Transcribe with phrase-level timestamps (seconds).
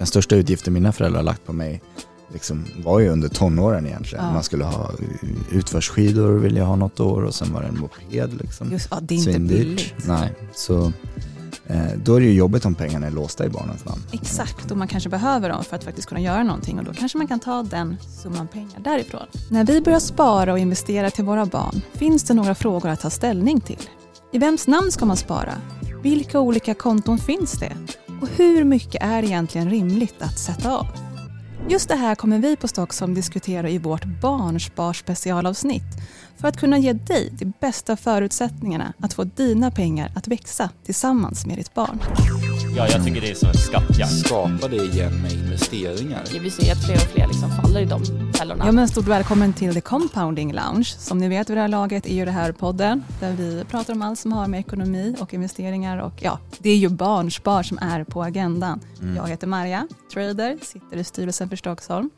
[0.00, 1.82] den största utgiften mina föräldrar har lagt på mig
[2.32, 4.24] liksom, var ju under tonåren egentligen.
[4.24, 4.32] Ja.
[4.32, 4.90] Man skulle ha
[5.50, 8.72] utförsskidor vill jag ha något år och sen var det en moped liksom.
[8.72, 9.58] Just, ja, det är inte Svindyrt.
[9.58, 9.94] billigt.
[10.06, 10.92] Nej, så
[11.66, 14.02] eh, då är det ju jobbigt om pengarna är låsta i barnens namn.
[14.12, 17.18] Exakt, och man kanske behöver dem för att faktiskt kunna göra någonting och då kanske
[17.18, 19.26] man kan ta den summan pengar därifrån.
[19.50, 23.10] När vi börjar spara och investera till våra barn finns det några frågor att ta
[23.10, 23.88] ställning till.
[24.32, 25.52] I vems namn ska man spara?
[26.02, 27.72] Vilka olika konton finns det?
[28.20, 30.86] Och hur mycket är egentligen rimligt att sätta av?
[31.68, 35.82] Just det här kommer vi på Stockholm diskutera i vårt barnsparspecialavsnitt
[36.36, 41.46] för att kunna ge dig de bästa förutsättningarna att få dina pengar att växa tillsammans
[41.46, 42.00] med ditt barn.
[42.76, 44.12] Ja, jag tycker det är som en skattjakt.
[44.12, 46.22] skapa det igen med investeringar.
[46.40, 48.66] Vi ser att fler och fler liksom faller i de fällorna.
[48.66, 50.84] Ja, men stort välkommen till The Compounding Lounge.
[50.98, 53.94] Som ni vet vid det här laget är ju det här podden där vi pratar
[53.94, 57.78] om allt som har med ekonomi och investeringar och ja, det är ju barnspar som
[57.78, 58.80] är på agendan.
[59.02, 59.16] Mm.
[59.16, 62.10] Jag heter Marja, trader, sitter i styrelsen för Stockholm.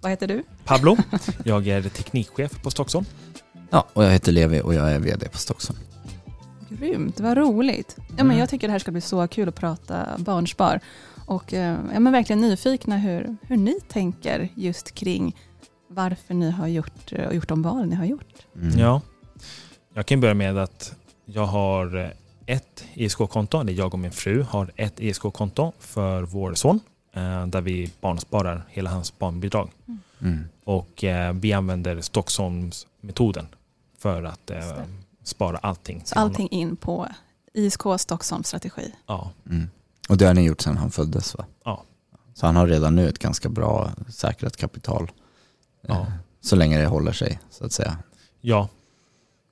[0.00, 0.42] Vad heter du?
[0.64, 0.96] Pablo,
[1.44, 3.06] jag är teknikchef på Stockholm.
[3.70, 5.78] Ja, och jag heter Levi och jag är VD på Stockholm.
[6.68, 7.94] Grymt, vad roligt.
[7.98, 8.38] Ja, men Mm.
[8.38, 10.80] jag tycker det här ska bli så kul att prata barnspar.
[11.26, 15.36] Och eh, jag är verkligen nyfikna hur, hur ni tänker just kring
[15.88, 18.34] varför ni har gjort, eh, gjort de val ni har gjort.
[18.56, 18.78] Mm.
[18.78, 19.00] Ja.
[19.94, 20.94] Jag kan börja med att
[21.24, 22.10] jag har eh,
[22.56, 26.80] ett ISK-konto, eller jag och min fru har ett ISK-konto för vår son
[27.48, 29.70] där vi barnsparar hela hans barnbidrag.
[30.20, 30.44] Mm.
[30.64, 33.46] Och eh, vi använder Stockholmsmetoden
[33.98, 34.58] för att eh.
[35.28, 36.00] Spara allting.
[36.04, 36.30] Så till honom.
[36.30, 37.08] allting in på
[37.54, 38.94] ISK Stockholms strategi.
[39.06, 39.68] Ja, Mm.
[40.08, 41.44] Och det har ni gjort sedan han föddes va?
[41.64, 41.84] Ja.
[42.34, 45.10] Så han har redan nu ett ganska bra säkrat kapital.
[45.86, 45.94] Ja.
[46.00, 46.06] Eh,
[46.40, 47.96] Så länge det håller sig så att säga.
[48.40, 48.68] ja.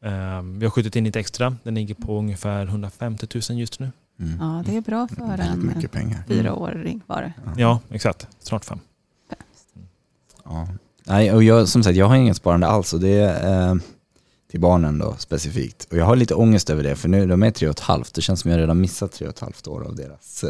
[0.05, 1.57] Eh, vi har skjutit in lite extra.
[1.63, 3.93] Den ligger på ungefär 150 000 just nu.
[4.21, 4.39] Mm.
[4.41, 6.23] Ja, det är bra för Väldigt en mycket pengar.
[6.29, 7.33] fyraåring var det.
[7.63, 8.29] Ja, exakt.
[8.41, 8.79] Snart fem.
[10.45, 10.69] Ja.
[11.05, 13.75] Nej, och jag, som sagt, jag har inget sparande alls och det är eh,
[14.51, 15.85] till barnen då specifikt.
[15.91, 18.15] Och jag har lite ångest över det för nu de är tre och ett halvt.
[18.15, 20.45] Det känns som jag redan missat tre och ett halvt år av deras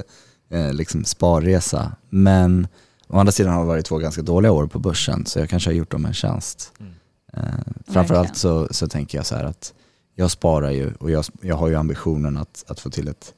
[0.50, 1.92] eh, liksom sparresa.
[2.10, 2.68] Men
[3.08, 5.70] å andra sidan har det varit två ganska dåliga år på börsen så jag kanske
[5.70, 6.72] har gjort dem en tjänst.
[6.80, 6.92] Mm.
[7.32, 9.74] Eh, framförallt så, så tänker jag så här att
[10.14, 13.34] jag sparar ju och jag, jag har ju ambitionen att, att få till ett,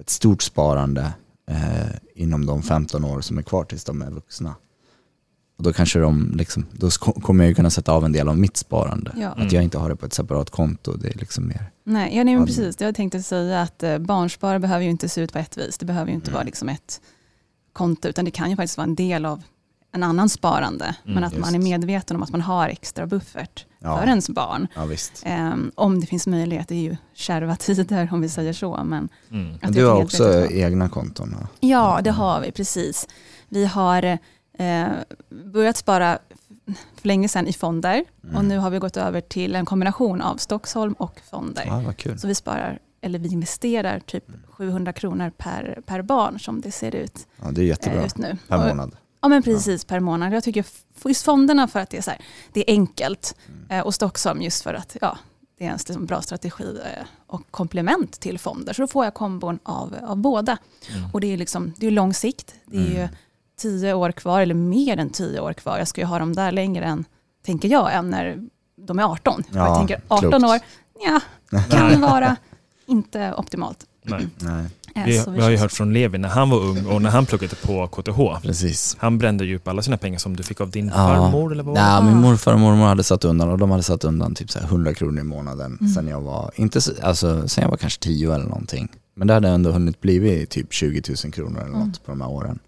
[0.00, 1.12] ett stort sparande
[1.50, 4.54] eh, inom de 15 år som är kvar tills de är vuxna.
[5.56, 8.38] Och då kanske de, liksom, då kommer jag ju kunna sätta av en del av
[8.38, 9.12] mitt sparande.
[9.16, 9.32] Ja.
[9.32, 9.46] Mm.
[9.46, 11.70] Att jag inte har det på ett separat konto, det är liksom mer.
[11.84, 12.80] Nej, ja, nej men precis.
[12.80, 15.78] Jag tänkte säga att eh, barnspar behöver ju inte se ut på ett vis.
[15.78, 16.34] Det behöver ju inte Mm.
[16.34, 17.00] vara liksom ett
[17.72, 19.42] konto, utan det kan ju faktiskt vara en del av
[19.94, 20.96] en annan sparande.
[21.04, 21.54] men Mm, att man just.
[21.54, 23.98] är medveten om att man har extra buffert Ja.
[23.98, 24.66] för ens barn.
[24.74, 25.22] Ja visst.
[25.26, 28.84] Ehm, om det finns möjlighet, det är ju kärva tider om vi säger så.
[28.84, 29.54] Men Mm.
[29.54, 31.36] att Men du har också egna konton?
[31.60, 33.08] Ja, det har vi, precis.
[33.48, 34.18] Vi har
[34.58, 34.86] eh,
[35.28, 36.18] börjat spara
[37.00, 38.36] för länge sedan i fonder Mm.
[38.36, 41.64] och nu har vi gått över till en kombination av Stockholm och fonder.
[41.66, 42.18] Ja, kul.
[42.18, 46.94] Så vi sparar, eller vi investerar typ 700 kronor per, per barn som det ser
[46.94, 48.02] ut Ja, det är eh, jättebra.
[48.02, 48.38] just nu.
[48.48, 48.96] Per månad.
[49.20, 50.32] Ja men precis per månad.
[50.32, 50.64] Jag tycker
[51.04, 52.20] just fonderna för att det är, så här,
[52.52, 53.66] det är enkelt Mm.
[53.70, 55.18] eh, och Stockholm just för att ja,
[55.58, 58.72] det är en liksom bra strategi eh, och komplement till fonder.
[58.72, 60.58] Så då får jag kombon av, av båda.
[60.96, 61.10] Mm.
[61.12, 62.54] Och det är, liksom, det är lång sikt.
[62.64, 63.08] Det är ju Mm.
[63.62, 65.78] Tio år kvar eller mer än tio år kvar.
[65.78, 67.04] Jag ska ju ha dem där längre än,
[67.46, 68.38] tänker jag, än när
[68.86, 69.42] de är 18.
[69.50, 70.44] Ja, jag tänker 18 klokt.
[70.44, 70.58] år,
[71.06, 71.20] ja,
[71.70, 72.36] kan vara
[72.86, 73.78] inte optimalt.
[74.04, 74.26] Nej.
[74.38, 74.64] Nej,
[74.94, 77.26] Eh, Vi, vi har ju hört från Levi när han var ung och när han
[77.26, 78.42] pluggade på KTH.
[78.42, 78.96] precis.
[78.98, 80.92] Han brände ju upp alla sina pengar som du fick av din Ja.
[80.94, 81.74] farmor eller vad?
[81.74, 82.20] Nej, min Ah.
[82.20, 84.94] morfar och mormor hade satt undan och de hade satt undan typ så här 100
[84.94, 85.92] kronor i månaden Mm.
[85.92, 88.88] sen jag var, inte så, alltså sen jag var kanske 10 eller någonting.
[89.14, 91.92] Men det hade ändå hunnit bli typ 20 000 kronor eller något Mm.
[92.04, 92.58] på de här åren.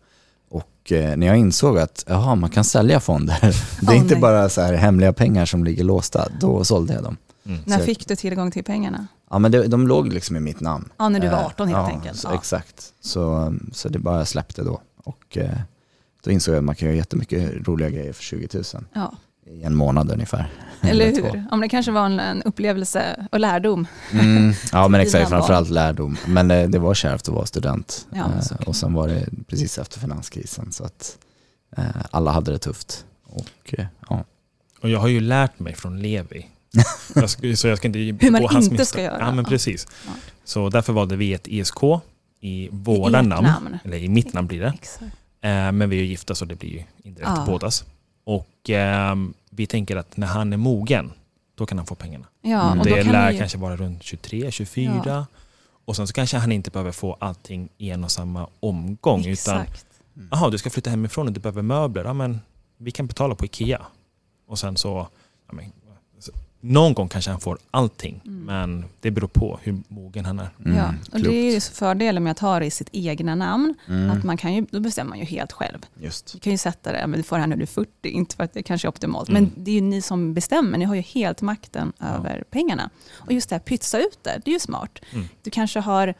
[0.84, 3.38] Och eh, när jag insåg att jaha, man kan sälja fonder,
[3.80, 4.20] det är Åh, inte nej.
[4.20, 7.16] bara så här hemliga pengar som ligger låsta, då sålde jag dem.
[7.46, 7.60] Mm.
[7.64, 9.06] När fick du tillgång till pengarna?
[9.30, 10.88] Ja men det, de låg liksom i mitt namn.
[10.98, 12.18] Ja, när du var Eh, 18 helt ja, enkelt.
[12.18, 12.34] Så, Ja.
[12.34, 14.80] Exakt, så, så det bara släppte då.
[15.04, 15.58] Och eh,
[16.24, 19.12] då insåg jag att man kan göra jättemycket roliga grejer för 20 000 Ja.
[19.60, 20.46] I en månad ungefär.
[20.80, 21.44] Eller hur?
[21.50, 23.86] Om det kanske var en, en upplevelse och lärdom.
[24.12, 26.16] Mm, ja men exakt, framförallt lärdom.
[26.26, 28.06] Men det, det var kärvt att vara student.
[28.10, 31.18] Ja, Eh, och sen var det precis efter finanskrisen så att
[31.76, 33.04] eh, alla hade det tufft.
[33.24, 34.24] Och, eh, ja.
[34.80, 36.46] Och jag har ju lärt mig från Levi.
[37.14, 39.16] Jag ska, så jag ska inte Hur man inte ska göra.
[39.20, 39.86] Ja men precis.
[40.06, 40.12] Ja.
[40.44, 41.76] Så därför valde vi ett ISK
[42.40, 43.46] i våra I namn.
[43.46, 43.78] namn.
[43.84, 44.68] Eller i mitt namn blir det.
[44.82, 45.04] Exakt.
[45.40, 47.44] Eh, men vi är ju gifta så det blir ju indirekt Ja.
[47.46, 47.84] bådas.
[48.24, 51.12] Och ehm, vi tänker att när han är mogen,
[51.54, 52.26] då kan han få pengarna.
[52.42, 52.78] Ja, Mm.
[52.80, 55.26] och då det kan lär ju, kanske vara runt 23, 24.
[55.84, 59.20] Och sen så kanske han inte behöver få allting i en och samma omgång.
[59.20, 59.86] Utan Exakt.
[60.30, 62.04] Jaha, du ska flytta hemifrån och du behöver möbler.
[62.04, 62.40] Ja, men
[62.76, 63.82] vi kan betala på Ikea.
[64.46, 65.08] Och sen så,
[65.46, 65.72] ja, men,
[66.18, 66.32] så
[66.66, 68.20] någon gång kanske han får allting.
[68.26, 68.44] Mm.
[68.44, 70.48] Men det beror på hur mogen han är.
[70.64, 71.24] Mm, ja, och klokt.
[71.24, 73.74] det är ju fördelen med att ha det i sitt egna namn.
[73.88, 75.78] Mm, Att man kan ju, då bestämmer man ju helt själv.
[76.00, 76.32] just.
[76.32, 78.36] Du kan ju sätta det, men du får det här när du är 40, inte
[78.36, 79.28] för att det kanske är optimalt.
[79.28, 79.42] Mm.
[79.54, 82.06] Men det är ju ni som bestämmer, ni har ju helt makten Ja.
[82.06, 82.90] över pengarna.
[83.14, 84.98] Och just det här, pytsa ut det, det är ju smart.
[85.12, 85.26] Mm.
[85.42, 86.14] Du kanske har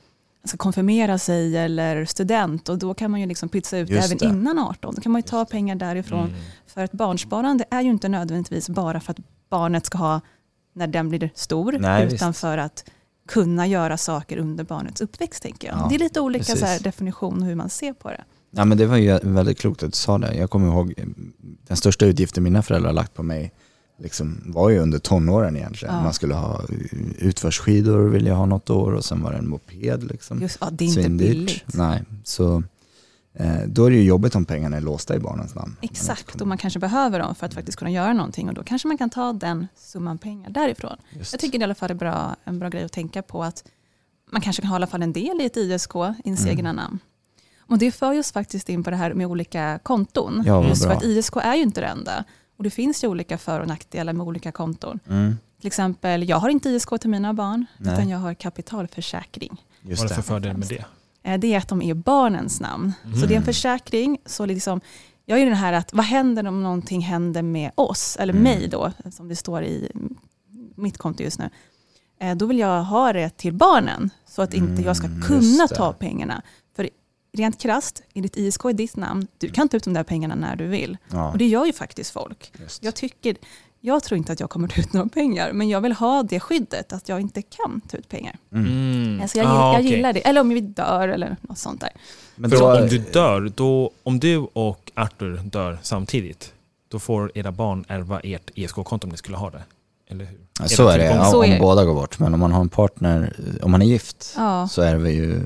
[0.46, 4.18] ska konfirmera sig eller student och då kan man ju liksom pytsa ut Just även
[4.18, 4.24] det.
[4.26, 4.94] innan 18.
[4.94, 6.28] Då kan man ju ta pengar därifrån.
[6.28, 6.40] Mm.
[6.66, 9.18] För ett barnsparande är ju inte nödvändigtvis bara för att
[9.54, 10.20] barnet ska ha
[10.74, 12.40] när den blir stor, Nej, utan visst.
[12.40, 12.84] för att
[13.28, 15.42] kunna göra saker under barnets uppväxt.
[15.42, 15.76] tänker jag.
[15.76, 16.60] Ja, det är lite olika precis.
[16.60, 18.24] så här, definition hur man ser på det.
[18.56, 20.34] Ja men det var ju väldigt klokt att du sa det.
[20.34, 21.04] Jag kommer ihåg eh,
[21.68, 23.52] den största utgiften mina föräldrar har lagt på mig
[23.98, 25.94] liksom, var ju under tonåren egentligen.
[25.94, 26.02] Ja.
[26.02, 29.48] Man skulle ha eh, utförsskidor ville jag ha något år och sen var det en
[29.48, 30.42] moped liksom.
[30.42, 31.30] Just, ja, det är inte Svindyrt.
[31.30, 31.64] billigt.
[31.74, 32.62] Nej, så
[33.66, 35.76] då är det ju jobbigt om pengarna är låsta i barnens namn.
[35.82, 38.88] Exakt, och man kanske behöver dem för att faktiskt kunna göra någonting och då kanske
[38.88, 40.96] man kan ta den summan pengar därifrån.
[41.10, 41.32] Just.
[41.32, 43.64] Jag tycker det i alla fall är bra, en bra grej att tänka på att
[44.32, 46.50] man kanske kan ha i alla fall en del i ett ISK, i ens Mm.
[46.58, 46.98] egna namn.
[47.58, 50.42] Och det för oss faktiskt in på det här med olika konton.
[50.46, 50.96] Ja, Just för bra.
[50.96, 52.24] att ISK är ju inte det enda.
[52.56, 54.98] Och det finns ju olika för och nackdelar med olika konton.
[55.08, 57.92] Mm, Till exempel, jag har inte ISK till mina barn, Nej.
[57.94, 59.64] utan jag har kapitalförsäkring.
[59.82, 60.22] just Vad är det det.
[60.22, 60.84] för fördel med det?
[61.24, 62.92] Eh, Det är att de är barnens namn.
[63.02, 63.44] Så det är en Mm.
[63.44, 64.18] försäkring.
[64.26, 64.80] Så liksom,
[65.26, 68.42] jag är den här att vad händer om någonting händer med oss, eller Mm.
[68.42, 69.90] mig då, som det står i
[70.76, 71.50] mitt konto just nu.
[72.20, 75.68] Eh, Då vill jag ha det till barnen, så att inte jag ska Mm, kunna
[75.68, 76.42] ta pengarna.
[76.76, 76.88] För
[77.36, 80.34] rent krasst, i ditt ISK i ditt namn, du kan ta ut de där pengarna
[80.34, 80.96] när du vill.
[81.10, 82.52] Ja, Och det gör ju faktiskt folk.
[82.60, 82.82] just.
[82.84, 83.36] Jag, tycker,
[83.86, 86.40] jag tror inte att jag kommer ta ut några pengar, men jag vill ha det
[86.40, 88.36] skyddet att jag inte kan ta ut pengar.
[88.52, 88.66] Mm.
[88.66, 89.20] Mm.
[89.22, 89.90] Alltså jag, Ah, jag okej.
[89.90, 90.20] gillar det.
[90.20, 91.90] Eller om vi dör eller något sånt där.
[92.36, 96.52] Men då, om du dör, då, om du och Arthur dör samtidigt,
[96.88, 99.62] då får era barn ärva ert ESK-konto om ni skulle ha det.
[100.10, 100.38] Eller hur?
[100.60, 101.60] Ja, så är det, ja, Så om är det.
[101.60, 102.18] båda går bort.
[102.18, 104.68] Men om man har en partner, om man är gift, Ja.
[104.68, 105.42] så är vi ju eh,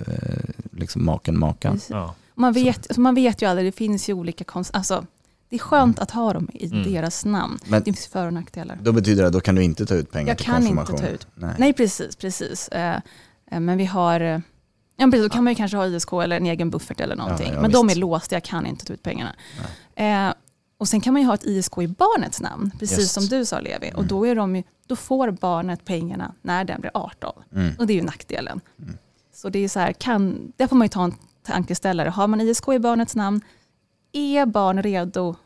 [0.72, 1.80] liksom maken, makan.
[2.34, 4.70] Man vet, alltså man vet ju aldrig, det finns ju olika konst...
[4.74, 5.04] Alltså,
[5.48, 6.92] det är skönt att ha dem i Mm.
[6.92, 7.58] deras namn.
[7.66, 8.78] Men Det finns för och nackdelar.
[8.82, 10.74] då betyder det att då kan du inte ta ut pengar Jag till kan inte
[10.76, 11.06] konfirmation?
[11.06, 11.26] ta ut.
[11.34, 11.54] Nej.
[11.58, 12.16] Nej, precis.
[12.16, 12.68] precis.
[12.68, 13.00] Eh,
[13.50, 14.20] eh, men vi har...
[14.20, 14.40] eh,
[15.00, 17.46] Ja, precis, då kan man ju kanske ha ISK eller en egen buffert eller någonting.
[17.48, 17.98] Ja, ja, men de är visst.
[17.98, 19.34] låsta, jag kan inte ta ut pengarna.
[19.96, 20.34] Eh,
[20.78, 23.12] och sen kan man ju ha ett ISK i barnets namn, precis Just.
[23.14, 23.88] som du sa Levi.
[23.90, 24.06] Och Mm.
[24.08, 27.32] då, är de ju, då får barnet pengarna när den blir 18.
[27.54, 27.74] Mm.
[27.78, 28.60] Och det är ju nackdelen.
[28.82, 28.94] Mm.
[29.34, 31.14] Så det är så här, kan, där får man ju ta en
[31.46, 32.08] tankeställare.
[32.08, 33.40] Har man ISK i barnets namn,
[34.12, 35.36] är barn redo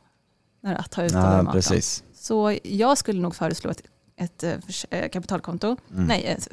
[0.63, 1.53] att ta ut Ja, de är 18?
[1.53, 2.05] precis.
[2.15, 3.83] Så jag skulle nog föreslå ett,
[4.17, 4.55] ett eh,
[4.91, 6.05] eh, kapitalkonto, Mm.
[6.05, 6.49] nej, ett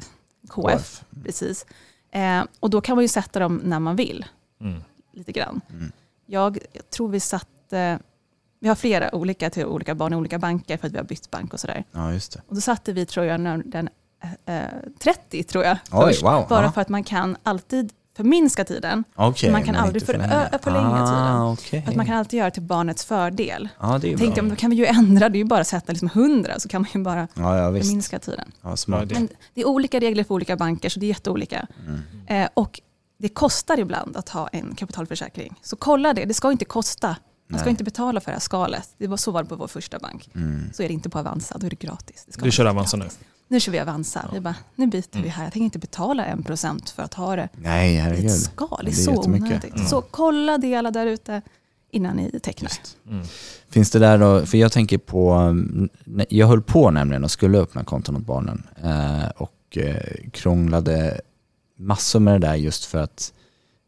[0.48, 1.66] KF, precis.
[2.12, 4.24] Eh, och då kan man ju sätta dem när man vill,
[4.60, 4.82] Mm.
[5.12, 5.60] lite grann.
[5.70, 5.92] Mm.
[6.26, 7.98] Jag, jag tror vi satte,
[8.60, 11.30] vi har flera olika till olika barn i olika banker för att vi har bytt
[11.30, 11.84] bank och sådär.
[11.92, 12.42] Ja, just det.
[12.48, 13.88] Och då satte vi, tror jag, när- den
[14.44, 14.62] eh,
[14.98, 16.22] 30 tror jag, Oj, först.
[16.22, 16.46] wow.
[16.48, 16.72] Bara Ja.
[16.72, 17.92] för att man kan alltid
[18.24, 19.04] förminska tiden.
[19.14, 20.28] Okej, man kan aldrig förlänga
[20.58, 20.82] tiden.
[21.06, 21.82] ah, okej.
[21.82, 23.68] För att man kan alltid göra till barnets fördel.
[23.80, 24.32] Ja, det är bra.
[24.36, 26.68] jag, då kan vi ju ändra, det är ju bara att sätta liksom 100 så
[26.68, 27.86] kan man ju bara Ja, ja visst.
[27.86, 28.52] förminska tiden.
[28.76, 29.08] Smart.
[29.08, 31.66] Det- Men det är olika regler för olika banker så det är jätteolika.
[31.86, 32.00] Mm.
[32.44, 32.80] Eh, och
[33.18, 35.54] det kostar ibland att ha en kapitalförsäkring.
[35.62, 37.16] Så kolla det, det ska inte kosta.
[37.48, 37.70] Man ska Nej.
[37.70, 38.88] inte betala för det här skalet.
[38.98, 40.30] Det var så var det på vår första bank.
[40.34, 40.70] Mm.
[40.72, 42.24] Så är det inte på Avanza, då är det gratis.
[42.26, 43.04] Det ska Du kör Avanza nu?
[43.52, 44.30] Nu kör vi Avanza.
[44.32, 45.30] Vi bara, nu byter vi Mm.
[45.30, 45.44] här.
[45.44, 48.26] Jag tänker inte betala en procent för att ha det Nej, herregud.
[48.26, 48.68] ett skal.
[48.68, 49.74] Det är, Det är så onödigt.
[49.74, 49.86] Mm.
[49.86, 51.42] Så kolla det alla där ute
[51.90, 52.72] innan ni tecknar.
[53.08, 53.26] Mm.
[53.68, 55.90] Finns det där då, för jag tänker på, mm,
[56.28, 61.20] jag höll på nämligen och skulle öppna konton åt barnen eh, och eh, krånglade
[61.78, 63.32] massor med det där just för att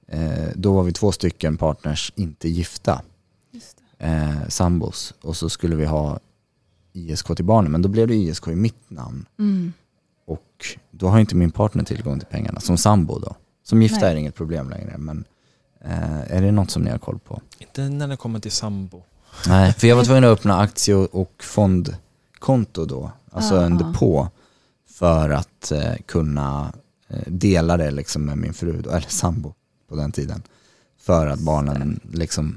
[0.08, 3.00] eh, då var vi två stycken partners, inte gifta,
[3.98, 4.06] det.
[4.06, 6.20] eh, sambos och så skulle vi ha
[6.92, 9.72] ISK till barnen men då blev det ISK i mitt namn Mm.
[10.26, 13.36] och då har inte min partner tillgång till pengarna som sambo då.
[13.64, 14.10] Som gifta Nej.
[14.10, 15.24] är det inget problem längre men
[15.80, 17.40] eh, är det något som ni har koll på?
[17.58, 19.02] Inte när det kommer till sambo.
[19.48, 23.86] Nej, för jag var tvungen att öppna aktie och fondkonto då, alltså en Ja.
[23.86, 24.28] depå
[24.90, 26.72] för att eh, kunna
[27.08, 29.54] eh, dela det liksom med min fru, då, eller sambo
[29.88, 30.42] på den tiden.
[30.98, 32.56] För att barnen liksom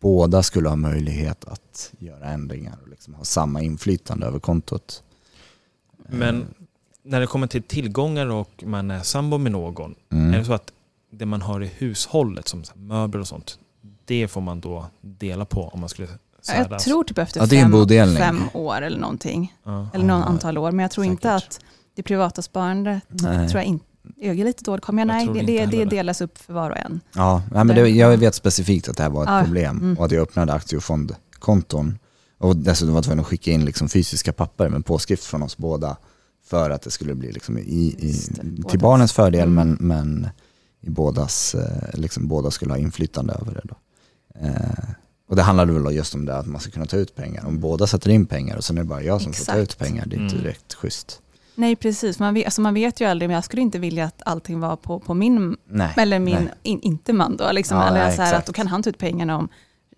[0.00, 5.02] båda skulle ha möjlighet att göra ändringar och liksom ha samma inflytande över kontot.
[6.08, 6.44] Men
[7.02, 10.34] när det kommer till tillgångar och man är sambo med någon, Mm.
[10.34, 10.72] är det så att
[11.12, 13.58] det man har i hushållet som möbler och sånt,
[14.04, 16.08] det får man då dela på om man skulle
[16.42, 16.66] sära?
[16.70, 17.58] Jag tror typ efter Ja, det
[17.98, 19.54] är en fem, fem år eller någonting.
[19.64, 19.88] Ja.
[19.94, 20.72] Eller någon Ja, antal år.
[20.72, 21.48] Men jag tror inte säkert.
[21.48, 21.60] att
[21.94, 23.48] det privata sparandet Nej.
[23.48, 23.84] tror jag inte
[24.20, 25.22] Ögat är lite dåligt, kommer jag?
[25.22, 27.00] Jag Nej, det, det, det delas upp för var och en.
[27.14, 29.98] Ja, nej, men det, jag vet specifikt att det här var ett Ja, problem mm.
[29.98, 30.80] och att jag öppnade aktie
[32.38, 35.56] och dessutom var jag tvungen att skicka in liksom fysiska papper med påskrift från oss
[35.56, 35.96] båda
[36.44, 37.62] för att det skulle bli liksom i,
[37.98, 38.14] i,
[38.68, 39.54] till barnens fördel Mm.
[39.54, 40.28] men, men
[40.80, 43.62] i bådas, eh, liksom båda skulle ha inflytande över det.
[43.64, 43.76] Då.
[44.46, 44.90] Eh,
[45.28, 47.44] och det handlade väl just om det att man ska kunna ta ut pengar.
[47.46, 49.62] Om båda sätter in pengar och sen är det bara jag som får ta ut
[49.62, 49.78] Exakt.
[49.78, 50.44] pengar, det är inte Mm.
[50.44, 51.20] direkt schysst.
[51.54, 52.18] Nej, precis.
[52.18, 54.76] Man vet, alltså man vet ju aldrig, men jag skulle inte vilja att allting var
[54.76, 55.94] på, på min, Nej.
[55.96, 57.52] eller min, in, inte man då.
[57.52, 59.48] Liksom, Ja, eller nej, så här, att då kan han ta ut pengarna om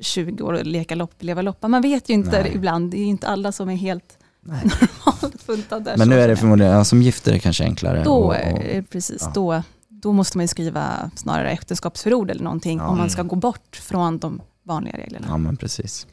[0.00, 1.68] 20 år och leka lopp, leva loppa.
[1.68, 2.52] Man vet ju inte Nej.
[2.54, 4.60] ibland, det är inte alla som är helt Nej.
[4.64, 5.94] normalt funtade.
[5.98, 8.02] Men nu är det förmodligen, ja, som gifter är det kanske enklare.
[8.04, 8.34] Då, och-
[8.78, 9.30] och- precis, ja.
[9.34, 12.86] då, då måste man ju skriva snarare äktenskapsförord eller någonting Ja.
[12.88, 15.26] om man ska gå bort från de vanliga reglerna.
[15.28, 16.06] Ja men precis.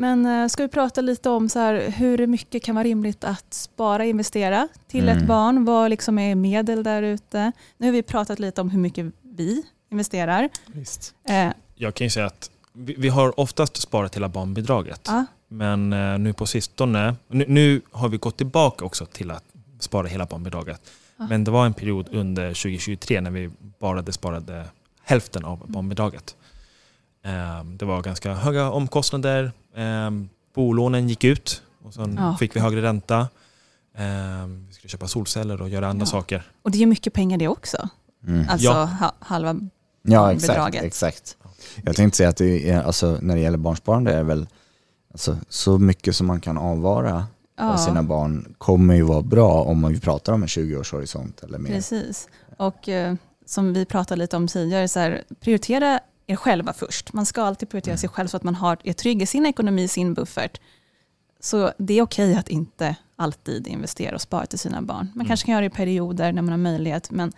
[0.00, 3.54] Men eh, ska vi prata lite om så här, hur mycket kan vara rimligt att
[3.54, 5.18] spara och investera till Mm.
[5.18, 5.64] ett barn?
[5.64, 7.52] Vad liksom är medel där ute?
[7.76, 10.48] Nu har vi pratat lite om hur mycket vi investerar.
[10.66, 11.14] Visst.
[11.28, 15.00] Eh, Jag kan ju säga att vi, vi har oftast sparat hela barnbidraget.
[15.06, 19.44] ja, Men eh, nu på sistone, nu, nu har vi gått tillbaka också till att
[19.78, 20.80] spara hela barnbidraget.
[21.16, 21.26] Ja.
[21.26, 24.64] Men det var en period under 2023 när vi bara sparade
[25.02, 26.36] hälften av barnbidraget.
[27.24, 29.52] Eh, Det var ganska höga omkostnader.
[29.76, 30.10] Eh,
[30.54, 32.36] Bolånen gick ut och sen Ja.
[32.36, 33.18] fick vi högre ränta.
[33.96, 36.06] Eh, Vi skulle köpa solceller och göra andra Ja.
[36.06, 36.42] saker.
[36.62, 37.88] och det är mycket pengar det också.
[38.26, 38.46] Mm.
[38.48, 38.84] Alltså Ja.
[38.84, 39.56] ha, halva,
[40.02, 40.82] Ja exakt, bidraget.
[40.84, 41.36] exakt.
[41.84, 44.46] Jag tänkte säga att det är, alltså, när det gäller barnsparande är det väl
[45.12, 47.26] alltså, så mycket som man kan avvara
[47.58, 51.58] ja, för sina barn kommer ju vara bra om man pratar om en 20-årshorisont eller
[51.58, 51.70] mer.
[51.70, 52.28] precis.
[52.56, 53.14] Och eh,
[53.46, 56.00] som vi pratade lite om tidigare, så här, prioritera
[56.30, 57.12] er själva först.
[57.12, 57.98] Man ska alltid prioritera Mm.
[57.98, 60.60] sig själv så att man har, är trygg i sin ekonomi, sin buffert.
[61.40, 65.06] Så det är okej att inte alltid investera och spara till sina barn.
[65.14, 65.26] Man Mm.
[65.26, 67.32] kanske kan göra det i perioder när man har möjlighet, men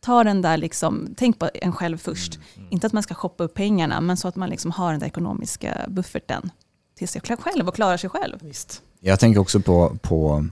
[0.00, 2.38] ta den där, liksom, tänk på en själv först.
[2.56, 2.68] Mm.
[2.70, 5.06] Inte att man ska shoppa upp pengarna, men så att man liksom har den där
[5.06, 6.50] ekonomiska bufferten
[6.98, 8.38] till sig själv och klarar sig själv.
[8.42, 8.82] Visst.
[9.00, 10.46] Jag tänker också på, på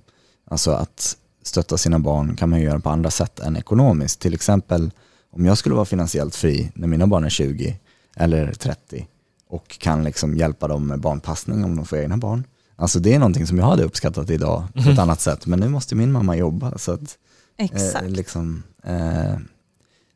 [0.50, 4.20] alltså att stötta sina barn kan man göra på andra sätt än ekonomiskt.
[4.20, 4.90] Till exempel
[5.30, 7.78] om jag skulle vara finansiellt fri när mina barn är 20
[8.16, 9.06] eller 30
[9.48, 12.44] och kan liksom hjälpa dem med barnpassning om de får egna barn.
[12.76, 15.46] Alltså det är någonting som jag hade uppskattat idag på ett annat sätt.
[15.46, 16.78] Men nu måste min mamma jobba.
[16.78, 17.18] Så att,
[17.56, 18.02] Exakt.
[18.04, 19.36] eh, liksom, eh,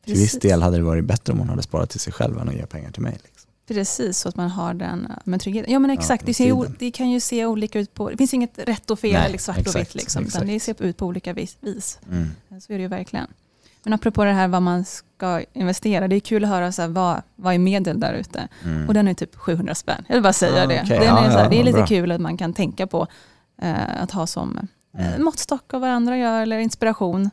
[0.05, 2.49] till viss del hade det varit bättre om hon hade sparat till sig själv än
[2.49, 3.17] att ge pengar till mig.
[3.23, 3.49] Liksom.
[3.67, 5.73] Precis, så att man har den men tryggheten.
[5.73, 8.33] Ja men exakt, Ja, det, ser det kan ju se olika ut på, det finns
[8.33, 10.97] inget rätt och fel Nej, eller svart och exakt, vitt liksom, utan det ser ut
[10.97, 11.57] på olika vis.
[11.59, 11.99] vis.
[12.11, 12.29] Mm.
[12.61, 13.27] Så är det ju verkligen.
[13.83, 16.89] Men apropå det här vad man ska investera, det är kul att höra så här,
[16.89, 18.47] vad, vad är medel där ute.
[18.63, 18.87] Mm.
[18.87, 20.81] Och den är typ 700 spänn, jag vill bara säga Ah, det.
[20.83, 20.97] okej.
[20.99, 21.85] Den Ja, är så här, ja, det är lite bra.
[21.87, 23.07] kul att man kan tänka på
[23.61, 24.63] eh, att ha som eh,
[25.07, 25.23] Mm.
[25.23, 27.29] måttstock av vad andra gör eller inspiration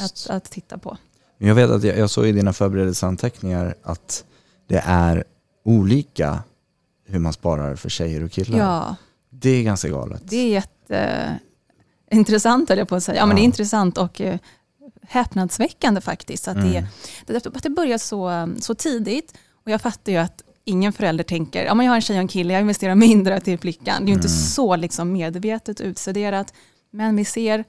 [0.00, 0.96] att, att titta på.
[1.38, 4.24] Men Jag vet att jag, jag såg i dina förberedelseanteckningar att
[4.68, 5.24] det är
[5.64, 6.38] olika
[7.06, 8.58] hur man sparar för tjejer och killar.
[8.58, 8.96] Ja,
[9.30, 10.22] Det är ganska galet.
[10.24, 10.48] Det är
[12.10, 13.18] jätteintressant höll jag på att säga.
[13.18, 13.40] Ja, men Ja.
[13.40, 14.38] det är intressant och eh,
[15.08, 16.48] häpnadsväckande faktiskt.
[16.48, 16.84] Att, det, Mm.
[17.26, 19.34] det, att det börjar så, så tidigt.
[19.64, 22.20] Och jag fattar ju att ingen förälder tänker, ja men jag har en tjej och
[22.20, 23.96] en kille, jag investerar mindre till flickan.
[24.00, 24.38] Det är ju inte Mm.
[24.38, 26.52] så liksom medvetet utstuderat.
[26.90, 27.64] Men vi ser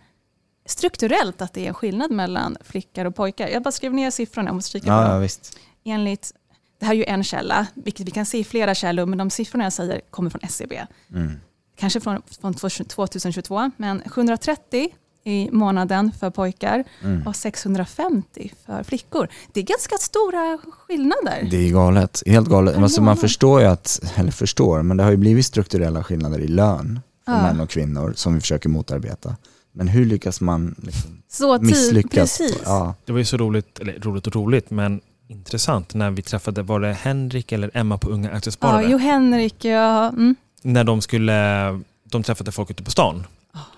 [0.65, 3.47] strukturellt att det är en skillnad mellan flickor och pojkar.
[3.47, 5.57] Jag bara skrev ner siffrorna, jag måste kika på Ja, dem ja visst.
[5.83, 6.31] enligt,
[6.79, 9.29] det här är ju en källa, vilket vi kan se i flera källor, men de
[9.29, 10.81] siffrorna jag säger kommer från SCB.
[11.13, 11.31] Mm.
[11.77, 14.89] Kanske från, från 2022, men 730
[15.27, 17.27] i månaden för pojkar Mm.
[17.27, 19.27] och 650 för flickor.
[19.53, 21.47] Det är ganska stora skillnader.
[21.51, 22.23] Det är galet.
[22.25, 22.77] Helt galet.
[22.77, 26.47] Alltså man förstår ju att, eller förstår, men det har ju blivit strukturella skillnader i
[26.47, 27.41] lön för Ja.
[27.41, 29.35] män och kvinnor som vi försöker motarbeta.
[29.71, 32.37] Men hur lyckas man liksom Så ty- misslyckas?
[32.37, 32.61] Precis.
[32.65, 32.95] Ja.
[33.05, 36.79] Det var ju så roligt, eller roligt och roligt, men intressant när vi träffade, var
[36.79, 38.85] det Henrik eller Emma på Unga Ja, Aktiesparare?
[38.89, 40.35] jo, Henrik, ja, mm.
[40.61, 41.33] när de skulle,
[42.03, 43.23] de träffade folk ute på stan.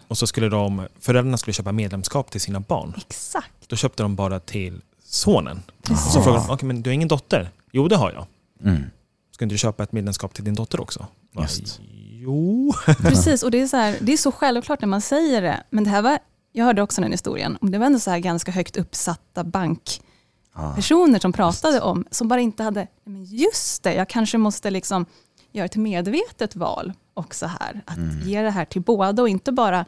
[0.07, 0.11] Ah.
[0.11, 2.93] Och så skulle de, föräldrarna skulle köpa medlemskap till sina barn.
[2.97, 3.69] exakt.
[3.69, 5.61] Då köpte de bara till sonen.
[5.83, 6.13] Precis.
[6.13, 7.49] Så frågade de, okej men du har ingen dotter?
[7.71, 8.25] Jo det har jag.
[8.69, 8.83] Mm.
[9.31, 11.07] Ska inte du köpa ett medlemskap till din dotter också?
[11.41, 11.79] Just.
[12.11, 12.73] Jo.
[12.85, 15.63] Precis, och det är, så här, det är så självklart när man säger det.
[15.69, 16.19] Men det här var,
[16.51, 21.19] jag hörde också den historien, det var ändå så här ganska högt uppsatta bankpersoner Ja.
[21.19, 25.05] som pratade om, som bara inte hade, men just det, jag kanske måste liksom
[25.51, 27.81] göra ett medvetet val också här.
[27.85, 28.19] Att Mm.
[28.27, 29.85] ge det här till båda och inte bara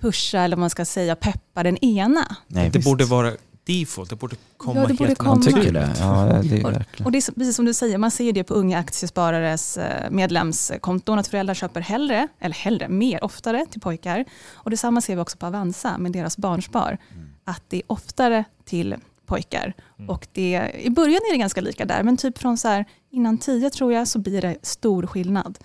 [0.00, 2.36] pusha, eller man ska säga, peppa den ena.
[2.46, 2.88] Nej, det visst.
[2.88, 3.32] borde vara
[3.64, 5.34] default, det borde komma Ja, det borde helt komma.
[5.34, 5.94] Man tycker det.
[6.00, 7.04] Ja, det Och, verkligen.
[7.06, 11.18] och det är precis som du säger, man ser det på unga aktiesparares eh, medlemskonton,
[11.18, 14.24] att föräldrar köper hellre, eller hellre, mer, oftare till pojkar.
[14.52, 16.98] Och detsamma ser vi också på Avanza med deras barnspar.
[17.14, 17.28] Mm.
[17.44, 19.72] att det är oftare till pojkar.
[19.98, 20.10] Mm.
[20.10, 23.38] Och det, I början är det ganska lika där, men typ från så här, innan
[23.38, 25.58] 10 tror jag så blir det stor skillnad.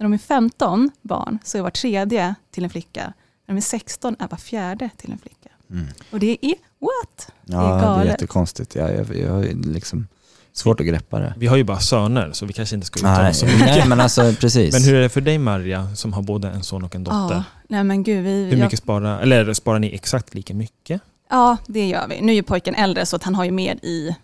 [0.00, 3.12] När de är 15 barn så är var tredje till en flicka.
[3.46, 5.48] När de är 16 är var fjärde till en flicka.
[5.70, 5.86] Mm.
[6.12, 7.32] Och det är what?
[7.44, 8.06] Ja, det är det är galet.
[8.06, 8.74] jättekonstigt.
[8.74, 10.08] Jag, jag, jag liksom
[10.52, 11.34] svårt att greppa det.
[11.36, 13.60] Vi har ju bara söner så vi kanske inte ska uttala oss så mycket.
[13.60, 14.72] nej men alltså precis.
[14.72, 17.34] Men hur är det för dig Maria som har både en son och en dotter?
[17.34, 21.02] Ja, nej men gud, vi, Hur jag- mycket sparar, eller sparar ni exakt lika mycket?
[21.30, 22.20] Ja, det gör vi.
[22.20, 24.16] Nu är ju pojken äldre så att han har ju mer i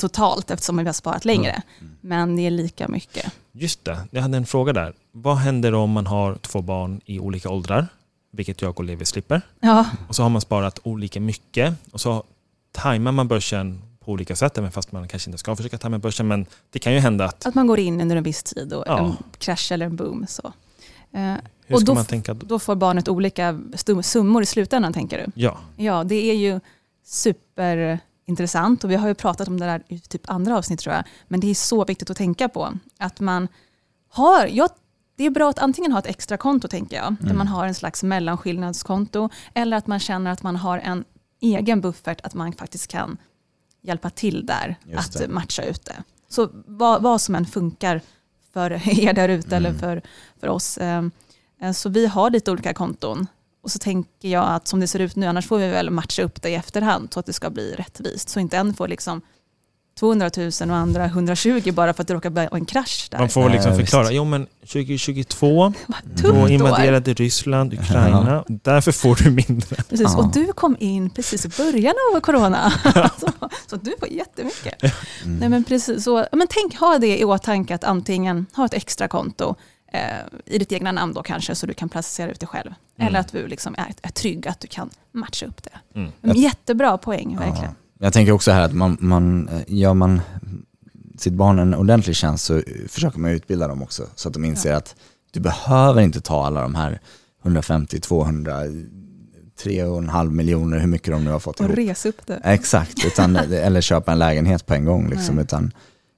[0.00, 1.62] totalt eftersom vi har sparat längre.
[2.00, 3.32] Men det är lika mycket.
[3.52, 4.92] Just det, jag hade en fråga där.
[5.12, 7.86] Vad händer om man har två barn i olika åldrar?
[8.32, 9.42] Vilket jag och Levi slipper.
[9.60, 11.74] Ja, Och så har man sparat olika mycket.
[11.92, 12.24] Och så
[12.72, 16.28] tajmar man börsen på olika sätt, även fast man kanske inte ska försöka tajma börsen.
[16.28, 17.46] Men det kan ju hända att...
[17.46, 18.98] att man går in under en viss tid och Ja.
[18.98, 20.26] en krasch eller en boom.
[20.28, 20.52] Så.
[21.12, 21.34] Eh,
[21.66, 22.34] Hur Och ska då man tänka?
[22.34, 22.46] då?
[22.46, 23.60] Då får barnet olika
[24.02, 25.42] summor i slutändan tänker du?
[25.42, 26.60] Ja, Ja, det är ju
[28.30, 31.04] superintressant och vi har ju pratat om det där i typ andra avsnitt tror jag.
[31.28, 32.72] Men det är så viktigt att tänka på.
[32.98, 33.48] Att man
[34.10, 34.68] har, ja,
[35.16, 37.74] det är bra att antingen ha ett extra konto tänker jag, där man har en
[37.74, 41.04] slags mellanskillnadskonto, eller att man känner att man har en
[41.40, 43.16] egen buffert, att man faktiskt kan
[43.82, 46.02] hjälpa till där, att matcha ut det.
[46.28, 48.00] Så vad, vad som än funkar
[48.52, 48.70] för
[49.04, 49.80] er där ute eller Mm.
[49.80, 50.02] för,
[50.40, 50.78] för oss.
[50.78, 51.02] eh,
[51.60, 53.26] eh, Så vi har lite olika konton.
[53.62, 56.22] Och så tänker jag att som det ser ut nu, annars får vi väl matcha
[56.22, 58.28] upp det i efterhand så att det ska bli rättvist.
[58.28, 59.20] Så inte en får liksom
[60.00, 63.18] 200 000 och andra 120 bara för att det råkar bli en krasch där.
[63.18, 64.12] man får liksom förklara.
[64.12, 68.44] Jo men 2022, Vad då invaderade Ryssland Ukraina.
[68.48, 69.76] Därför får du mindre.
[69.88, 70.18] Precis, Ja.
[70.18, 72.72] och du kom in precis i början av corona.
[73.20, 73.28] så,
[73.66, 74.82] så du får jättemycket.
[75.24, 75.36] Mm.
[75.38, 79.08] Nej, men precis, så, men tänk, ha det i åtanke att antingen ha ett extra
[79.08, 79.54] konto
[80.46, 82.70] i ditt egna namn då kanske så du kan placera ut det själv.
[82.98, 83.08] Mm.
[83.08, 85.98] Eller att du liksom är, är trygg att du kan matcha upp det.
[86.00, 86.36] Mm.
[86.36, 87.74] Jättebra poäng, verkligen.
[87.98, 88.04] Ja.
[88.04, 90.20] Jag tänker också här att man, man, eh, gör man
[91.18, 94.74] sitt barn en ordentlig tjänst så försöker man utbilda dem också så att de inser
[94.74, 94.94] att
[95.30, 97.00] du behöver inte ta alla de här
[97.42, 98.52] 150, 200,
[99.64, 101.78] 3,5 miljoner, hur mycket de nu har fått Och ihop.
[101.78, 102.40] res upp det.
[102.44, 105.10] Exakt, utan, eller köpa en lägenhet på en gång.
[105.10, 105.44] Liksom, Nej.
[105.44, 105.72] utan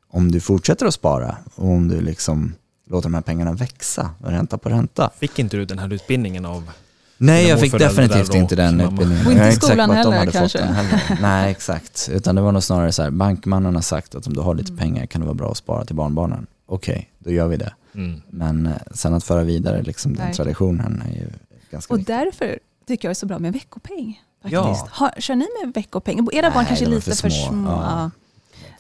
[0.09, 2.55] om du fortsätter att spara och om du liksom
[2.93, 5.11] låter de här pengarna växa, ränta på ränta.
[5.19, 6.71] Fick inte du den här utbildningen av...
[7.19, 9.27] Nej, jag fick definitivt inte den utbildningen.
[9.27, 10.63] Och inte Jag är i skolan heller, kanske.
[10.63, 11.19] Heller.
[11.23, 12.09] Nej, exakt.
[12.13, 14.73] Utan det var nog snarare så här, bankmannen har sagt att om du har lite
[14.73, 14.79] Mm.
[14.83, 16.47] pengar kan det vara bra att spara till barnbarnen.
[16.67, 17.73] Okej, då gör vi det.
[17.95, 18.23] Mm.
[18.31, 21.29] Men eh, sen att föra vidare liksom den traditionen är ju
[21.71, 22.17] ganska Och viktigt.
[22.17, 24.23] därför tycker jag det är så bra med veckopeng.
[24.43, 24.53] Faktiskt.
[24.63, 24.89] Ja.
[24.91, 26.29] Har, kör ni med veckopeng?
[26.33, 27.49] Era barn Nej, kanske är lite för för små.
[27.49, 27.71] små.
[27.71, 28.11] Ja.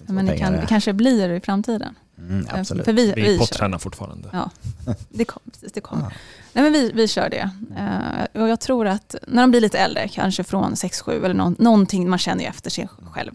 [0.06, 0.12] Ja.
[0.12, 1.94] Men det, kan, det kanske blir i framtiden.
[2.28, 2.84] Mm, absolut.
[2.84, 4.28] För vi, Vi vi pottränar fortfarande.
[4.32, 4.50] Ja,
[5.08, 5.50] det kommer.
[5.52, 6.02] Precis, det kommer.
[6.02, 6.10] Ja.
[6.52, 7.50] Nej, men vi, vi kör det.
[7.78, 11.56] Eh, och jag tror att när de blir lite äldre, kanske från 6-7 eller någon,
[11.58, 13.32] någonting man känner ju efter sig själv,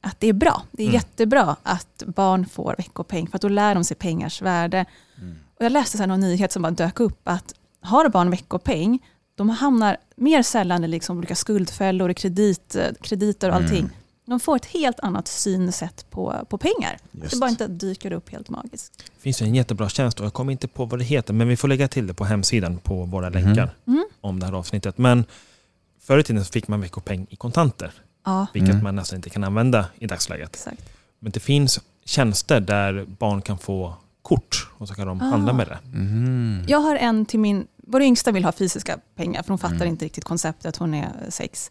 [0.00, 0.62] att det är bra.
[0.70, 0.94] Det är Mm.
[0.94, 4.84] jättebra att barn får veckopeng för att då lär de sig pengars värde.
[5.20, 5.36] Mm.
[5.58, 8.98] Och jag läste här någon nyhet som bara dök upp att har barn veckopeng,
[9.34, 13.78] de hamnar mer sällan i liksom olika skuldfällor, kredit, krediter och allting.
[13.78, 13.90] Mm.
[14.28, 16.98] De får ett helt annat synsätt på, på pengar.
[17.12, 17.30] Just.
[17.30, 18.92] Det bara inte dyker upp helt magiskt.
[19.16, 21.48] Det finns ju en jättebra tjänst och jag kommer inte på vad det heter men
[21.48, 23.44] vi får lägga till det på hemsidan på våra Mhm.
[23.44, 24.04] länkar Mm.
[24.20, 24.98] om det här avsnittet.
[24.98, 25.24] Men
[26.00, 27.92] förr i tiden så fick man veckopeng i kontanter
[28.24, 28.84] Ja, vilket Mm.
[28.84, 30.48] man nästan inte kan använda i dagsläget.
[30.54, 30.82] exakt.
[31.18, 35.24] Men det finns tjänster där barn kan få kort och så kan de Ah.
[35.24, 35.78] handla med det.
[35.98, 36.64] Mhm.
[36.68, 39.88] Jag har en till min, vår yngsta vill ha fysiska pengar för hon fattar Mm.
[39.88, 41.70] inte riktigt konceptet, hon är sex.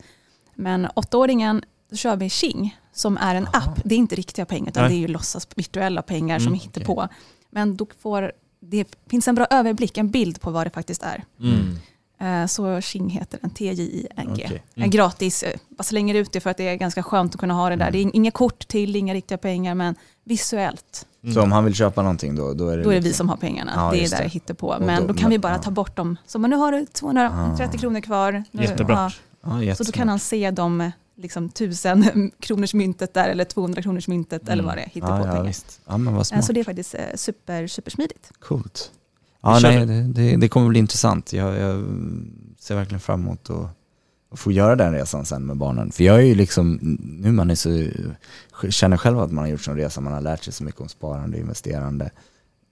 [0.56, 3.58] Men åttaåringen, då kör vi Qing som är en Aha.
[3.58, 3.80] app.
[3.84, 4.92] Det är inte riktiga pengar utan Nej.
[4.92, 7.08] det är ju låtsas virtuella pengar som Mm, vi hittar på.
[7.52, 11.24] Men då får, det finns en bra överblick, en bild på vad det faktiskt är.
[11.42, 11.76] Mm.
[12.20, 14.44] Eh, Så Qing heter den, T-J-I-N-G.
[14.74, 14.90] En Mm.
[14.90, 17.70] gratis, eh, bara slänger ut det för att det är ganska skönt att kunna ha
[17.70, 17.88] det där.
[17.88, 17.92] Mm.
[17.92, 21.34] Det är inga kort till, inga riktiga pengar men visuellt, Mm.
[21.36, 23.18] Så om han vill köpa någonting då, då är det, då är det vi liksom-
[23.24, 23.72] som har pengarna.
[23.76, 24.28] Ja, det är där det.
[24.30, 24.76] hittar på.
[24.80, 25.60] Men då- då, kan vi bara ja.
[25.62, 26.18] ta bort dem.
[26.28, 27.80] Så men nu har du 230 Ah.
[27.80, 28.44] kronor kvar.
[28.52, 29.12] Nu, Jättebra.
[29.44, 29.62] ja.
[29.64, 34.08] Ja, Så då kan han se de liksom, tusen kronors myntet där eller 200 kronors
[34.08, 34.66] myntet eller Mm.
[34.66, 35.82] vad det är, hittar ja, på ja, visst.
[35.88, 36.46] Ja, men vad Eh, smart.
[36.46, 38.32] Så det är faktiskt eh, super, supersmidigt.
[38.40, 38.92] Coolt.
[39.42, 41.34] Ja, nej, det, det, det kommer bli intressant.
[41.34, 41.86] Jag, jag
[42.60, 43.70] ser verkligen fram emot att,
[44.32, 45.92] att få göra den resan sen med barnen.
[45.92, 46.80] För jag är ju liksom,
[47.22, 47.88] nu man är så,
[48.70, 50.90] känner själv att man har gjort sån resa, man har lärt sig så mycket om
[50.90, 52.10] sparande och investerande.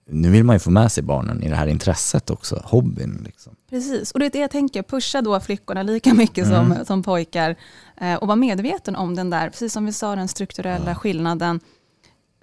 [0.08, 3.22] Nu vill man ju få med sig barnen i det här intresset också, hobbyn.
[3.26, 3.56] Liksom.
[3.70, 6.84] Precis, och det är det jag tänker, pusha då flickorna lika mycket som, Mm.
[6.84, 7.56] som pojkar
[8.00, 10.94] eh, och vara medveten om den där, precis som vi sa, den strukturella Ja.
[10.94, 11.60] skillnaden.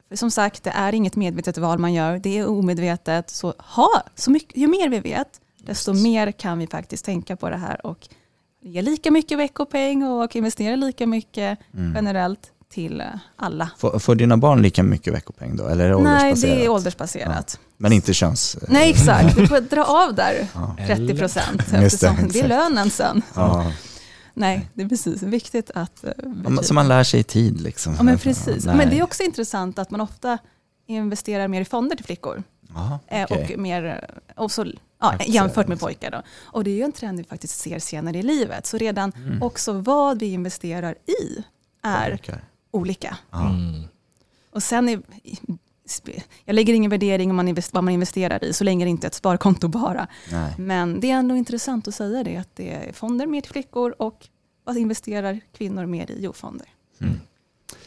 [0.10, 3.30] För som sagt, det är inget medvetet val man gör, det är omedvetet.
[3.30, 6.04] Så ha, så mycket, ju mer vi vet, desto Just.
[6.04, 8.08] mer kan vi faktiskt tänka på det här och
[8.62, 11.94] ge lika mycket veckopeng och investera lika mycket Mm.
[11.96, 13.70] generellt till eh, alla.
[13.78, 15.68] Får, får dina barn lika mycket veckopeng då?
[15.68, 17.60] Eller är det Nej, det är åldersbaserat.
[17.78, 18.58] Men inte köns...
[18.68, 19.36] Nej, exakt.
[19.36, 20.76] Du får dra av där Ja.
[20.88, 21.80] 30 procent det,
[22.34, 23.22] det är lönen sen.
[23.36, 23.72] Ja.
[24.34, 26.04] Nej, det är precis viktigt att...
[26.04, 26.12] eh,
[26.58, 27.94] Ja, Så man lär sig i tid liksom.
[27.98, 28.66] Ja, men precis.
[28.66, 28.76] Nej.
[28.76, 30.38] Men det är också intressant att man ofta
[30.88, 32.44] investerar mer i fonder till flickor.
[32.76, 33.54] Jaha, Eh, okej.
[33.54, 33.86] Och mer,
[34.36, 34.66] eh, och så,
[35.02, 36.12] ja, jämfört med pojkar.
[36.12, 36.22] Då.
[36.42, 38.66] Och det är ju en trend vi faktiskt ser senare i livet.
[38.66, 39.44] Så redan Mm.
[39.44, 41.44] också vad vi investerar i
[41.84, 42.44] är Påverkar.
[42.74, 43.18] Olika.
[43.34, 43.84] Mm.
[44.52, 45.02] Och sen är,
[46.46, 49.10] jag lägger ingen värdering om man vad man investerar i, så länge det inte är
[49.10, 50.08] ett sparkonto bara.
[50.32, 50.54] Nej.
[50.58, 53.96] Men det är ändå intressant att säga det, att det är fonder mer till flickor
[53.98, 54.28] och
[54.64, 56.18] vad investerar kvinnor mer i?
[56.20, 56.68] Jo, fonder.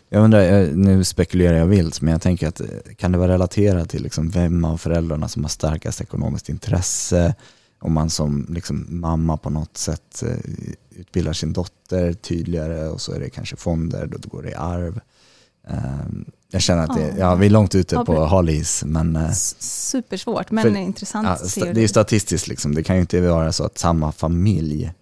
[0.08, 3.32] Jag undrar, eh, nu spekulerar jag vilt, men jag tänker att eh, kan det vara
[3.32, 7.34] relaterat till liksom vem av föräldrarna som har starkast ekonomiskt intresse?
[7.78, 10.36] Om man som liksom mamma på något sätt eh,
[10.90, 15.00] utbildar sin dotter tydligare och så är det kanske fonder, då går det i arv.
[15.68, 19.32] Ehm, Jag känner att det, ja, vi är långt ute på hal is, men eh,
[19.32, 21.26] Supersvårt, men För- intressant.
[21.28, 22.74] ja, sta- det är statistiskt, liksom.
[22.74, 24.92] det kan ju inte vara så att samma familj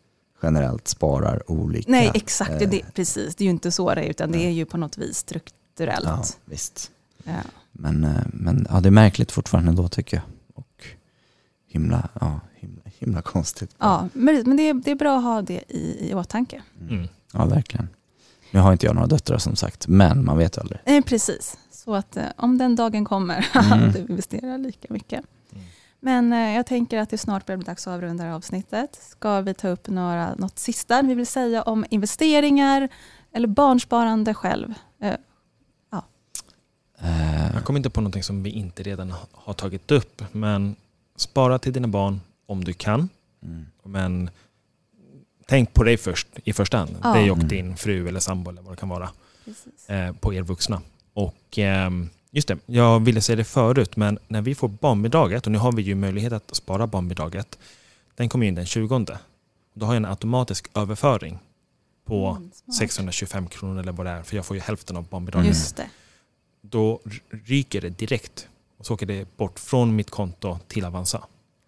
[0.43, 1.91] generellt sparar olika.
[1.91, 2.51] Nej, exakt.
[2.59, 3.35] Det, Eh, det, precis.
[3.37, 6.05] Det är ju inte så det är, utan det är ju på något vis strukturellt.
[6.07, 6.91] Ja, visst.
[7.25, 7.33] Ja.
[7.73, 10.25] Men, men ja, det är märkligt fortfarande då tycker jag.
[10.55, 10.85] Och
[11.69, 12.41] himla, ja,
[13.05, 13.75] himla, konstigt.
[13.79, 16.63] Ja, men det, är, det är bra att ha det i, i åtanke.
[16.91, 17.09] Mm.
[17.33, 17.89] Ja, verkligen.
[18.51, 20.81] Nu har inte jag några döttrar som sagt, men man vet aldrig.
[20.85, 23.89] Eh, precis, så att eh, om den dagen kommer Mm.
[23.89, 25.25] att du investerar lika mycket.
[25.53, 25.65] Mm.
[26.01, 28.99] Men eh, jag tänker att det snart börjar bli dags att avrunda det här avsnittet.
[29.11, 32.89] Ska vi ta upp några, något sista vi vill säga om investeringar
[33.33, 34.75] eller barnsparande själv?
[35.01, 35.15] Eh,
[36.99, 40.23] Eh, Jag kommer inte på någonting som vi inte redan ha- har tagit upp.
[40.33, 40.77] Men
[41.17, 43.09] spara till dina barn om du kan.
[43.43, 44.31] mm, Men
[45.47, 46.97] tänk på dig först i första hand.
[47.03, 47.13] Ja.
[47.13, 47.49] Dig och Mm.
[47.49, 49.11] din fru eller sambo eller vad det kan vara.
[49.87, 50.83] Eh, på er vuxna.
[51.15, 55.53] Och ehm, just det, jag ville säga det förut, men när vi får barnbidraget, och
[55.53, 57.59] nu har vi ju möjlighet att spara barnbidraget,
[58.15, 59.07] den kommer in den 20.
[59.75, 61.39] Då har jag en automatisk överföring
[62.05, 62.77] på Mm, smart.
[62.77, 65.49] 625 kronor eller vad det är, för jag får ju hälften av barnbidraget.
[65.49, 65.87] Just det.
[66.61, 67.01] Då
[67.45, 71.25] ryker det direkt och så åker det bort från mitt konto till Avanza.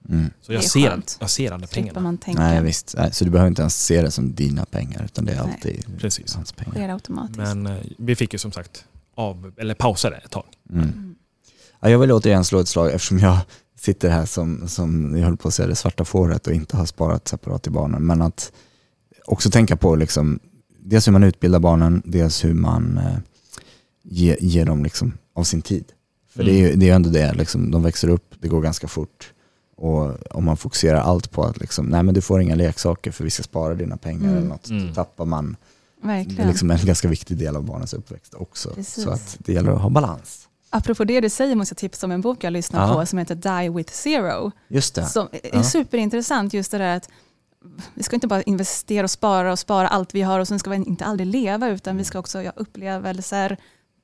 [0.09, 0.31] Mm.
[0.42, 1.16] Så jag Det ser, skönt.
[1.21, 2.01] jag ser Slipper pengarna.
[2.01, 2.40] man tänka.
[2.42, 2.95] Nej, visst.
[2.99, 5.55] Nej, så du behöver inte ens se det som dina pengar, utan det är Nej.
[5.55, 6.35] alltid Precis.
[6.35, 6.73] hans pengar.
[6.73, 7.38] sker automatiskt.
[7.38, 10.45] Men eh, vi fick ju som sagt av, eller pausa det ett tag.
[10.71, 10.83] Mm.
[10.83, 11.14] Mm.
[11.81, 13.38] Ja, jag vill återigen slå ett slag eftersom jag
[13.79, 16.87] sitter här som, som jag höll på att säga det svarta fåret och inte har
[16.87, 18.07] sparat separat till barnen.
[18.07, 18.53] Men att
[19.25, 20.38] också tänka på liksom,
[20.81, 23.19] dels hur man utbildar barnen, dels hur man eh,
[24.03, 25.85] ger, ger dem liksom av sin tid.
[26.37, 28.61] För det är ju det är ju ändå det, liksom, de växer upp, det går
[28.62, 29.33] ganska fort.
[29.77, 33.25] Och om man fokuserar allt på att liksom, nej men du får inga leksaker för
[33.25, 34.37] vi ska spara dina pengar Mm.
[34.37, 34.87] eller något, Mm.
[34.89, 35.57] då tappar man,
[36.03, 36.41] det Verkligen.
[36.45, 38.71] är liksom en ganska viktig del av barnens uppväxt också.
[38.71, 39.05] Precis.
[39.05, 40.49] Så att det gäller att ha balans.
[40.71, 42.95] Apropå det du säger måste jag tipsa om en bok jag lyssnar Ja.
[42.95, 44.53] på som heter Die with Zero.
[44.69, 45.07] Just det.
[45.07, 45.62] Som är Ja.
[45.62, 47.09] superintressant just det där att
[47.95, 50.71] vi ska inte bara investera och spara och spara allt vi har och sen ska
[50.71, 53.57] vi inte aldrig leva utan vi ska också göra upplevelser,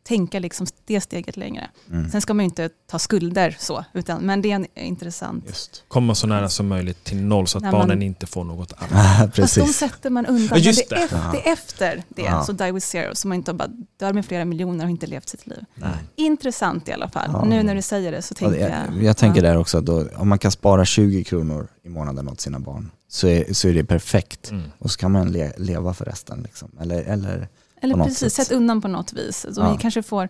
[0.05, 1.71] tänka liksom det steget längre.
[1.91, 2.11] Mm.
[2.11, 5.45] Sen ska man ju inte ta skulder så, utan, men det är en intressant.
[5.47, 5.85] Just.
[5.89, 8.73] Komma så nära som möjligt till noll så att När man- barnen inte får något
[8.77, 9.37] annat.
[9.37, 10.59] Fast de sätter man undan.
[10.63, 10.97] Ja, det, det.
[10.97, 12.45] efter, det är efter det, Ja.
[12.45, 15.29] så Die with Zero, så man inte bara dör med flera miljoner och inte levt
[15.29, 15.65] sitt liv.
[15.75, 15.91] Nej.
[16.17, 17.31] Intressant i alla fall.
[17.33, 17.45] Ja.
[17.45, 19.03] Nu när du säger det så tänker jag, jag...
[19.03, 19.51] jag tänker ja.
[19.51, 22.91] där också att då, om man kan spara 20 kronor i månaden åt sina barn
[23.09, 24.51] så är, så är det perfekt.
[24.51, 24.71] Mm.
[24.79, 26.43] Och så kan man le, leva för resten.
[26.43, 26.71] Liksom.
[26.81, 27.49] Eller, eller,
[27.83, 28.53] Eller precis, sätt.
[28.53, 29.47] undan på något vis.
[29.55, 29.73] Så Ja.
[29.73, 30.29] vi kanske får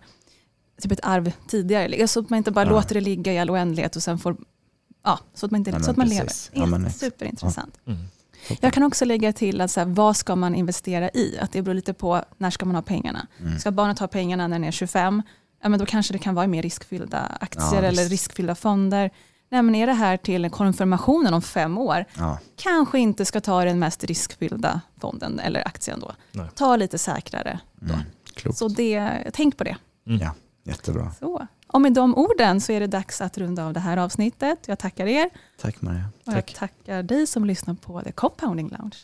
[0.81, 2.07] typ ett arv tidigare.
[2.07, 2.71] Så att man inte bara Ja.
[2.71, 4.37] låter det ligga i all oändlighet och sen får...
[5.03, 6.51] Ja, så att man, inte, men så att man precis.
[6.53, 6.89] Ja, lever.
[6.89, 7.79] Superintressant.
[7.87, 7.99] Mm.
[8.61, 11.37] Jag kan också lägga till att så här, vad ska man investera i?
[11.41, 13.27] Att det beror lite på när ska man ha pengarna.
[13.39, 13.59] mm.
[13.59, 15.21] Ska barnet ha pengarna när den är 25?
[15.63, 19.11] Ja, men då kanske det kan vara i mer riskfyllda aktier Ja, eller riskfyllda fonder.
[19.49, 22.05] Men är det här till konfirmationen om fem år?
[22.17, 26.11] Ja, Kanske inte ska ta den mest riskfyllda fonden eller aktien då.
[26.31, 26.47] Nej.
[26.55, 27.59] Ta lite säkrare.
[27.81, 28.53] mm.
[28.53, 29.77] Så det, tänk på det.
[30.07, 30.21] Mm.
[30.21, 30.33] Ja.
[30.63, 31.11] Jättebra.
[31.19, 31.47] Så.
[31.67, 34.59] Och med de orden så är det dags att runda av det här avsnittet.
[34.65, 35.29] Jag tackar er
[35.61, 36.05] Tack Maria.
[36.25, 36.35] och Tack.
[36.51, 38.95] jag tackar dig som lyssnar på The Compounding Lounge.